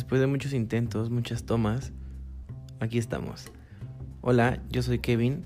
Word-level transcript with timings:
Después 0.00 0.18
de 0.18 0.26
muchos 0.26 0.54
intentos, 0.54 1.10
muchas 1.10 1.44
tomas, 1.44 1.92
aquí 2.80 2.96
estamos. 2.96 3.52
Hola, 4.22 4.62
yo 4.70 4.80
soy 4.80 4.98
Kevin. 4.98 5.44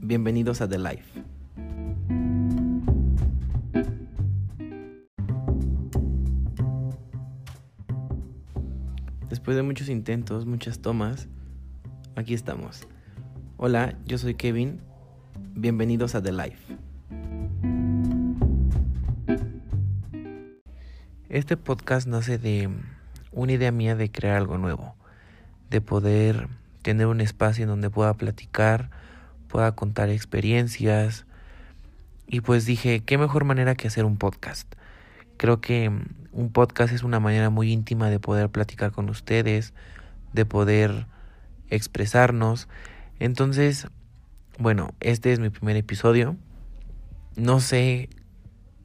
Bienvenidos 0.00 0.60
a 0.60 0.68
The 0.68 0.78
Life. 0.78 1.20
Después 9.28 9.56
de 9.56 9.64
muchos 9.64 9.88
intentos, 9.88 10.46
muchas 10.46 10.78
tomas, 10.78 11.26
aquí 12.14 12.34
estamos. 12.34 12.86
Hola, 13.56 13.98
yo 14.06 14.16
soy 14.16 14.36
Kevin. 14.36 14.80
Bienvenidos 15.56 16.14
a 16.14 16.22
The 16.22 16.30
Life. 16.30 16.76
Este 21.28 21.56
podcast 21.56 22.06
nace 22.06 22.38
de 22.38 22.70
una 23.32 23.52
idea 23.52 23.72
mía 23.72 23.96
de 23.96 24.10
crear 24.10 24.36
algo 24.36 24.58
nuevo, 24.58 24.94
de 25.70 25.80
poder 25.80 26.48
tener 26.82 27.06
un 27.06 27.20
espacio 27.20 27.64
en 27.64 27.68
donde 27.68 27.90
pueda 27.90 28.14
platicar, 28.14 28.90
pueda 29.48 29.72
contar 29.72 30.10
experiencias. 30.10 31.26
Y 32.26 32.40
pues 32.40 32.66
dije, 32.66 33.00
¿qué 33.00 33.18
mejor 33.18 33.44
manera 33.44 33.74
que 33.74 33.88
hacer 33.88 34.04
un 34.04 34.16
podcast? 34.16 34.72
Creo 35.36 35.60
que 35.60 35.90
un 36.32 36.52
podcast 36.52 36.92
es 36.92 37.02
una 37.02 37.20
manera 37.20 37.50
muy 37.50 37.72
íntima 37.72 38.10
de 38.10 38.20
poder 38.20 38.48
platicar 38.48 38.92
con 38.92 39.08
ustedes, 39.08 39.74
de 40.32 40.44
poder 40.44 41.06
expresarnos. 41.68 42.68
Entonces, 43.18 43.88
bueno, 44.58 44.94
este 45.00 45.32
es 45.32 45.40
mi 45.40 45.50
primer 45.50 45.76
episodio. 45.76 46.36
No 47.36 47.60
sé 47.60 48.08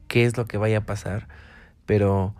qué 0.08 0.24
es 0.24 0.36
lo 0.36 0.46
que 0.46 0.58
vaya 0.58 0.78
a 0.78 0.86
pasar 0.86 1.28
pero 1.88 2.34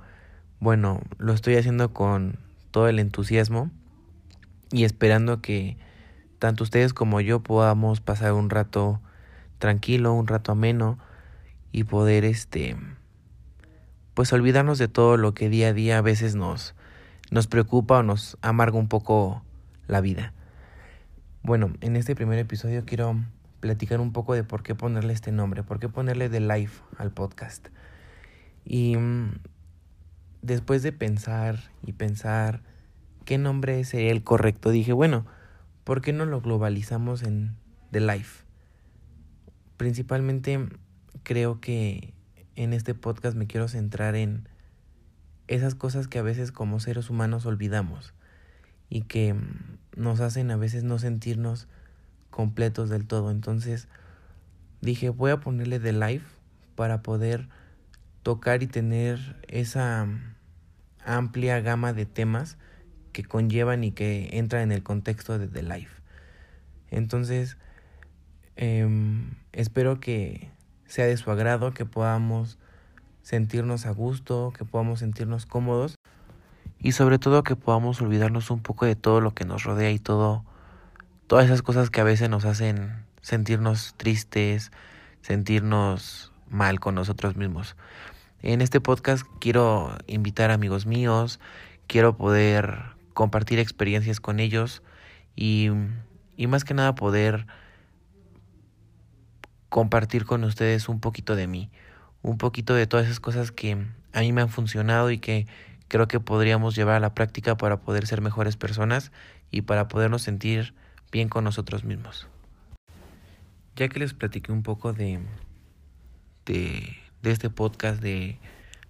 bueno, 0.60 1.00
lo 1.18 1.32
estoy 1.32 1.56
haciendo 1.56 1.92
con 1.92 2.38
todo 2.70 2.88
el 2.88 2.98
entusiasmo 2.98 3.70
y 4.70 4.84
esperando 4.84 5.40
que 5.40 5.76
tanto 6.38 6.64
ustedes 6.64 6.92
como 6.92 7.20
yo 7.20 7.40
podamos 7.40 8.00
pasar 8.00 8.32
un 8.32 8.50
rato 8.50 9.00
tranquilo, 9.58 10.12
un 10.14 10.26
rato 10.26 10.52
ameno 10.52 10.98
y 11.72 11.84
poder 11.84 12.24
este 12.24 12.76
pues 14.14 14.32
olvidarnos 14.32 14.78
de 14.78 14.88
todo 14.88 15.16
lo 15.16 15.32
que 15.32 15.48
día 15.48 15.68
a 15.68 15.72
día 15.72 15.98
a 15.98 16.02
veces 16.02 16.34
nos 16.34 16.74
nos 17.30 17.46
preocupa 17.46 17.98
o 17.98 18.02
nos 18.02 18.36
amarga 18.40 18.78
un 18.78 18.88
poco 18.88 19.42
la 19.86 20.00
vida. 20.00 20.32
Bueno, 21.42 21.72
en 21.80 21.96
este 21.96 22.14
primer 22.14 22.38
episodio 22.38 22.84
quiero 22.84 23.16
platicar 23.60 24.00
un 24.00 24.12
poco 24.12 24.34
de 24.34 24.44
por 24.44 24.62
qué 24.62 24.74
ponerle 24.74 25.12
este 25.12 25.32
nombre, 25.32 25.62
por 25.62 25.78
qué 25.78 25.88
ponerle 25.88 26.28
The 26.28 26.40
Life 26.40 26.82
al 26.96 27.10
podcast. 27.10 27.68
Y 28.64 28.96
mm, 28.96 29.34
después 30.48 30.82
de 30.82 30.90
pensar 30.90 31.70
y 31.86 31.92
pensar 31.92 32.62
qué 33.24 33.38
nombre 33.38 33.84
sería 33.84 34.10
el 34.10 34.24
correcto, 34.24 34.70
dije, 34.70 34.92
bueno, 34.92 35.26
¿por 35.84 36.00
qué 36.00 36.12
no 36.12 36.24
lo 36.24 36.40
globalizamos 36.40 37.22
en 37.22 37.54
The 37.92 38.00
Life? 38.00 38.44
Principalmente 39.76 40.66
creo 41.22 41.60
que 41.60 42.14
en 42.56 42.72
este 42.72 42.94
podcast 42.94 43.36
me 43.36 43.46
quiero 43.46 43.68
centrar 43.68 44.16
en 44.16 44.48
esas 45.46 45.74
cosas 45.74 46.08
que 46.08 46.18
a 46.18 46.22
veces 46.22 46.50
como 46.50 46.80
seres 46.80 47.10
humanos 47.10 47.46
olvidamos 47.46 48.14
y 48.88 49.02
que 49.02 49.36
nos 49.96 50.20
hacen 50.20 50.50
a 50.50 50.56
veces 50.56 50.82
no 50.82 50.98
sentirnos 50.98 51.68
completos 52.30 52.88
del 52.88 53.06
todo. 53.06 53.30
Entonces 53.30 53.88
dije, 54.80 55.10
voy 55.10 55.30
a 55.30 55.40
ponerle 55.40 55.78
The 55.78 55.92
Life 55.92 56.26
para 56.74 57.02
poder 57.02 57.48
tocar 58.22 58.62
y 58.62 58.66
tener 58.66 59.36
esa 59.48 60.08
amplia 61.16 61.60
gama 61.60 61.92
de 61.92 62.06
temas 62.06 62.58
que 63.12 63.24
conllevan 63.24 63.84
y 63.84 63.92
que 63.92 64.30
entran 64.32 64.62
en 64.62 64.72
el 64.72 64.82
contexto 64.82 65.38
de 65.38 65.48
The 65.48 65.62
Life. 65.62 66.02
Entonces, 66.90 67.56
em, 68.56 69.30
espero 69.52 70.00
que 70.00 70.50
sea 70.86 71.06
de 71.06 71.16
su 71.16 71.30
agrado, 71.30 71.72
que 71.72 71.84
podamos 71.84 72.58
sentirnos 73.22 73.86
a 73.86 73.90
gusto, 73.90 74.52
que 74.56 74.64
podamos 74.64 75.00
sentirnos 75.00 75.46
cómodos 75.46 75.96
y 76.78 76.92
sobre 76.92 77.18
todo 77.18 77.42
que 77.42 77.56
podamos 77.56 78.00
olvidarnos 78.00 78.50
un 78.50 78.60
poco 78.60 78.86
de 78.86 78.96
todo 78.96 79.20
lo 79.20 79.34
que 79.34 79.44
nos 79.44 79.64
rodea 79.64 79.90
y 79.90 79.98
todo 79.98 80.44
todas 81.26 81.44
esas 81.44 81.62
cosas 81.62 81.90
que 81.90 82.00
a 82.00 82.04
veces 82.04 82.30
nos 82.30 82.44
hacen 82.46 83.04
sentirnos 83.20 83.94
tristes, 83.96 84.72
sentirnos 85.20 86.32
mal 86.48 86.80
con 86.80 86.94
nosotros 86.94 87.36
mismos. 87.36 87.76
En 88.40 88.60
este 88.60 88.80
podcast 88.80 89.26
quiero 89.40 89.96
invitar 90.06 90.52
amigos 90.52 90.86
míos, 90.86 91.40
quiero 91.88 92.16
poder 92.16 92.82
compartir 93.12 93.58
experiencias 93.58 94.20
con 94.20 94.38
ellos 94.38 94.82
y, 95.34 95.70
y 96.36 96.46
más 96.46 96.62
que 96.62 96.72
nada 96.72 96.94
poder 96.94 97.46
compartir 99.68 100.24
con 100.24 100.44
ustedes 100.44 100.88
un 100.88 101.00
poquito 101.00 101.34
de 101.34 101.48
mí, 101.48 101.68
un 102.22 102.38
poquito 102.38 102.74
de 102.74 102.86
todas 102.86 103.06
esas 103.06 103.18
cosas 103.18 103.50
que 103.50 103.76
a 104.12 104.20
mí 104.20 104.32
me 104.32 104.42
han 104.42 104.48
funcionado 104.48 105.10
y 105.10 105.18
que 105.18 105.48
creo 105.88 106.06
que 106.06 106.20
podríamos 106.20 106.76
llevar 106.76 106.94
a 106.94 107.00
la 107.00 107.14
práctica 107.14 107.56
para 107.56 107.80
poder 107.80 108.06
ser 108.06 108.20
mejores 108.20 108.56
personas 108.56 109.10
y 109.50 109.62
para 109.62 109.88
podernos 109.88 110.22
sentir 110.22 110.74
bien 111.10 111.28
con 111.28 111.42
nosotros 111.42 111.82
mismos. 111.82 112.28
Ya 113.74 113.88
que 113.88 113.98
les 113.98 114.14
platiqué 114.14 114.52
un 114.52 114.62
poco 114.62 114.92
de, 114.92 115.18
de 116.46 116.96
de 117.22 117.30
este 117.30 117.50
podcast, 117.50 118.00
de 118.00 118.38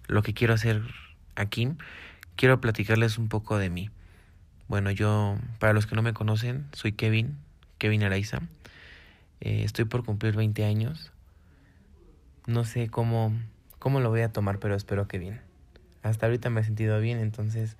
lo 0.07 0.21
que 0.21 0.33
quiero 0.33 0.53
hacer 0.53 0.81
aquí, 1.35 1.69
quiero 2.35 2.61
platicarles 2.61 3.17
un 3.17 3.27
poco 3.29 3.57
de 3.57 3.69
mí. 3.69 3.89
Bueno, 4.67 4.91
yo, 4.91 5.37
para 5.59 5.73
los 5.73 5.87
que 5.87 5.95
no 5.95 6.01
me 6.01 6.13
conocen, 6.13 6.67
soy 6.73 6.91
Kevin, 6.91 7.37
Kevin 7.77 8.03
Araiza. 8.03 8.41
Eh, 9.41 9.63
estoy 9.63 9.85
por 9.85 10.03
cumplir 10.03 10.35
20 10.35 10.63
años. 10.65 11.11
No 12.45 12.65
sé 12.65 12.89
cómo, 12.89 13.33
cómo 13.79 13.99
lo 13.99 14.09
voy 14.09 14.21
a 14.21 14.31
tomar, 14.31 14.59
pero 14.59 14.75
espero 14.75 15.07
que 15.07 15.17
bien. 15.17 15.41
Hasta 16.03 16.27
ahorita 16.27 16.49
me 16.49 16.61
he 16.61 16.63
sentido 16.63 16.99
bien, 16.99 17.19
entonces 17.19 17.77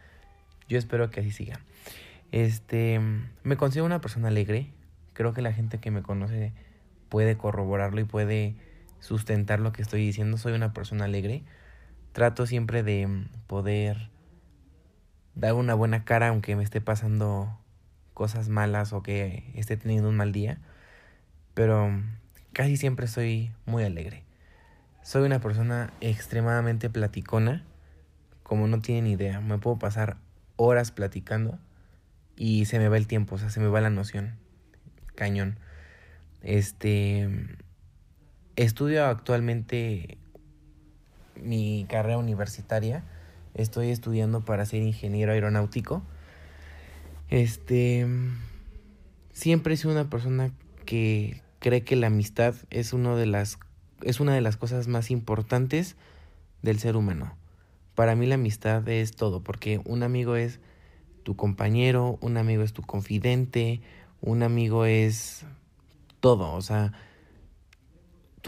yo 0.67 0.77
espero 0.77 1.09
que 1.09 1.19
así 1.19 1.31
siga. 1.31 1.59
Este, 2.31 2.99
me 3.43 3.57
considero 3.57 3.85
una 3.85 4.01
persona 4.01 4.27
alegre. 4.27 4.67
Creo 5.13 5.33
que 5.33 5.41
la 5.41 5.53
gente 5.53 5.79
que 5.79 5.91
me 5.91 6.01
conoce 6.01 6.53
puede 7.09 7.37
corroborarlo 7.37 7.99
y 7.99 8.03
puede 8.03 8.55
sustentar 8.99 9.59
lo 9.59 9.71
que 9.71 9.81
estoy 9.81 10.05
diciendo. 10.05 10.37
Soy 10.37 10.53
una 10.53 10.73
persona 10.73 11.05
alegre. 11.05 11.43
Trato 12.11 12.45
siempre 12.45 12.83
de 12.83 13.25
poder 13.47 14.09
dar 15.35 15.53
una 15.53 15.73
buena 15.73 16.03
cara 16.05 16.29
aunque 16.29 16.55
me 16.55 16.63
esté 16.63 16.81
pasando 16.81 17.57
cosas 18.13 18.49
malas 18.49 18.93
o 18.93 19.01
que 19.01 19.51
esté 19.55 19.77
teniendo 19.77 20.09
un 20.09 20.15
mal 20.15 20.31
día. 20.31 20.59
Pero 21.53 21.91
casi 22.53 22.77
siempre 22.77 23.07
soy 23.07 23.51
muy 23.65 23.83
alegre. 23.83 24.23
Soy 25.01 25.23
una 25.23 25.39
persona 25.39 25.93
extremadamente 26.01 26.89
platicona. 26.89 27.63
Como 28.43 28.67
no 28.67 28.81
tienen 28.81 29.07
idea. 29.07 29.39
Me 29.41 29.57
puedo 29.59 29.77
pasar 29.77 30.17
horas 30.55 30.91
platicando 30.91 31.59
y 32.35 32.65
se 32.65 32.79
me 32.79 32.87
va 32.87 32.97
el 32.97 33.05
tiempo, 33.05 33.35
o 33.35 33.37
sea, 33.37 33.49
se 33.49 33.59
me 33.59 33.67
va 33.67 33.81
la 33.81 33.89
noción. 33.89 34.37
Cañón. 35.15 35.59
Este 36.41 37.29
Estudio 38.59 39.05
actualmente 39.05 40.17
mi 41.41 41.85
carrera 41.87 42.17
universitaria. 42.17 43.05
Estoy 43.53 43.87
estudiando 43.89 44.41
para 44.41 44.65
ser 44.65 44.81
ingeniero 44.81 45.31
aeronáutico. 45.31 46.03
Este 47.29 48.05
siempre 49.31 49.73
he 49.73 49.77
sido 49.77 49.93
una 49.93 50.09
persona 50.09 50.51
que 50.85 51.41
cree 51.59 51.85
que 51.85 51.95
la 51.95 52.07
amistad 52.07 52.53
es 52.69 52.91
uno 52.91 53.15
de 53.15 53.27
las 53.27 53.59
es 54.01 54.19
una 54.19 54.35
de 54.35 54.41
las 54.41 54.57
cosas 54.57 54.89
más 54.89 55.09
importantes 55.09 55.95
del 56.61 56.79
ser 56.79 56.97
humano. 56.97 57.37
Para 57.95 58.17
mí 58.17 58.25
la 58.25 58.35
amistad 58.35 58.85
es 58.89 59.15
todo, 59.15 59.41
porque 59.41 59.79
un 59.85 60.03
amigo 60.03 60.35
es 60.35 60.59
tu 61.23 61.37
compañero, 61.37 62.17
un 62.19 62.35
amigo 62.35 62.63
es 62.63 62.73
tu 62.73 62.81
confidente, 62.81 63.79
un 64.19 64.43
amigo 64.43 64.83
es 64.83 65.45
todo, 66.19 66.51
o 66.51 66.61
sea, 66.61 66.91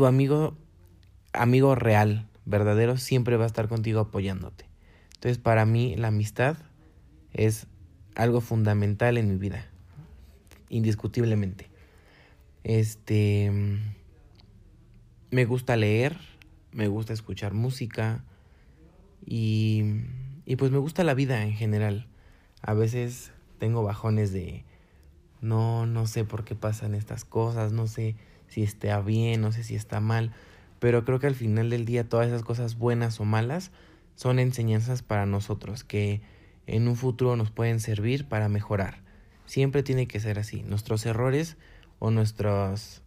tu 0.01 0.07
amigo, 0.07 0.57
amigo 1.31 1.75
real, 1.75 2.27
verdadero, 2.45 2.97
siempre 2.97 3.37
va 3.37 3.43
a 3.43 3.47
estar 3.47 3.67
contigo 3.67 3.99
apoyándote. 3.99 4.65
Entonces, 5.13 5.37
para 5.37 5.63
mí, 5.67 5.95
la 5.95 6.07
amistad 6.07 6.57
es 7.33 7.67
algo 8.15 8.41
fundamental 8.41 9.19
en 9.19 9.29
mi 9.29 9.35
vida, 9.35 9.67
indiscutiblemente. 10.69 11.69
Este, 12.63 13.51
me 15.29 15.45
gusta 15.45 15.75
leer, 15.75 16.17
me 16.71 16.87
gusta 16.87 17.13
escuchar 17.13 17.53
música 17.53 18.23
y, 19.23 19.83
y 20.47 20.55
pues 20.55 20.71
me 20.71 20.79
gusta 20.79 21.03
la 21.03 21.13
vida 21.13 21.43
en 21.43 21.53
general. 21.53 22.07
A 22.63 22.73
veces 22.73 23.33
tengo 23.59 23.83
bajones 23.83 24.33
de 24.33 24.65
no, 25.41 25.85
no 25.85 26.07
sé 26.07 26.25
por 26.25 26.43
qué 26.43 26.55
pasan 26.55 26.95
estas 26.95 27.23
cosas, 27.23 27.71
no 27.71 27.85
sé 27.85 28.15
si 28.51 28.63
está 28.63 28.99
bien, 28.99 29.39
no 29.39 29.53
sé 29.53 29.63
si 29.63 29.75
está 29.75 30.01
mal, 30.01 30.33
pero 30.79 31.05
creo 31.05 31.19
que 31.19 31.27
al 31.27 31.35
final 31.35 31.69
del 31.69 31.85
día 31.85 32.09
todas 32.09 32.27
esas 32.27 32.43
cosas 32.43 32.77
buenas 32.77 33.19
o 33.21 33.25
malas 33.25 33.71
son 34.15 34.39
enseñanzas 34.39 35.03
para 35.03 35.25
nosotros 35.25 35.85
que 35.85 36.21
en 36.67 36.89
un 36.89 36.97
futuro 36.97 37.37
nos 37.37 37.49
pueden 37.49 37.79
servir 37.79 38.27
para 38.27 38.49
mejorar. 38.49 39.03
Siempre 39.45 39.83
tiene 39.83 40.05
que 40.05 40.19
ser 40.19 40.37
así. 40.37 40.63
Nuestros 40.63 41.05
errores 41.05 41.55
o 41.99 42.11
nuestros, 42.11 43.01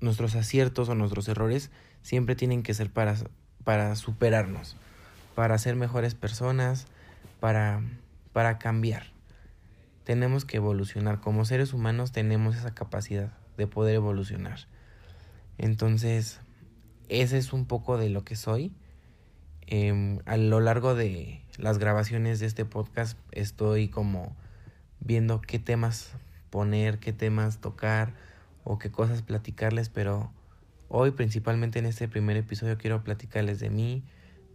nuestros 0.00 0.34
aciertos 0.34 0.88
o 0.88 0.96
nuestros 0.96 1.28
errores 1.28 1.70
siempre 2.02 2.34
tienen 2.34 2.64
que 2.64 2.74
ser 2.74 2.90
para, 2.90 3.14
para 3.62 3.94
superarnos, 3.94 4.76
para 5.36 5.56
ser 5.58 5.76
mejores 5.76 6.16
personas, 6.16 6.88
para, 7.38 7.80
para 8.32 8.58
cambiar. 8.58 9.13
Tenemos 10.04 10.44
que 10.44 10.58
evolucionar. 10.58 11.20
Como 11.20 11.44
seres 11.44 11.72
humanos 11.72 12.12
tenemos 12.12 12.56
esa 12.56 12.74
capacidad 12.74 13.32
de 13.56 13.66
poder 13.66 13.96
evolucionar. 13.96 14.60
Entonces, 15.58 16.40
ese 17.08 17.38
es 17.38 17.52
un 17.52 17.66
poco 17.66 17.96
de 17.96 18.10
lo 18.10 18.24
que 18.24 18.36
soy. 18.36 18.72
Em, 19.66 20.18
a 20.26 20.36
lo 20.36 20.60
largo 20.60 20.94
de 20.94 21.42
las 21.56 21.78
grabaciones 21.78 22.38
de 22.38 22.46
este 22.46 22.66
podcast 22.66 23.18
estoy 23.32 23.88
como 23.88 24.36
viendo 25.00 25.40
qué 25.40 25.58
temas 25.58 26.12
poner, 26.50 26.98
qué 26.98 27.14
temas 27.14 27.60
tocar 27.60 28.12
o 28.62 28.78
qué 28.78 28.90
cosas 28.90 29.22
platicarles, 29.22 29.88
pero 29.88 30.32
hoy 30.88 31.12
principalmente 31.12 31.78
en 31.78 31.86
este 31.86 32.08
primer 32.08 32.36
episodio 32.36 32.76
quiero 32.76 33.02
platicarles 33.02 33.58
de 33.58 33.70
mí, 33.70 34.04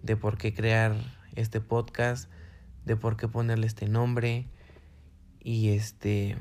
de 0.03 0.15
por 0.15 0.37
qué 0.37 0.53
crear 0.53 0.95
este 1.35 1.59
podcast, 1.59 2.29
de 2.85 2.95
por 2.95 3.17
qué 3.17 3.27
ponerle 3.27 3.65
este 3.65 3.87
nombre 3.87 4.45
y 5.41 5.69
este 5.69 6.37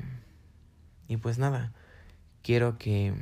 y 1.07 1.17
pues 1.17 1.39
nada, 1.39 1.73
quiero 2.43 2.77
que 2.77 3.13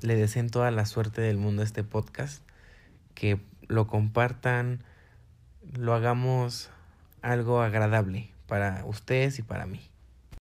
le 0.00 0.16
deseen 0.16 0.50
toda 0.50 0.70
la 0.70 0.84
suerte 0.84 1.20
del 1.20 1.36
mundo 1.36 1.62
a 1.62 1.64
este 1.64 1.84
podcast, 1.84 2.42
que 3.14 3.40
lo 3.68 3.86
compartan, 3.86 4.82
lo 5.78 5.94
hagamos 5.94 6.70
algo 7.22 7.62
agradable 7.62 8.30
para 8.46 8.84
ustedes 8.84 9.38
y 9.38 9.42
para 9.42 9.66
mí. 9.66 9.89